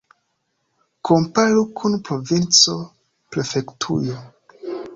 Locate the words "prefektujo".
3.35-4.19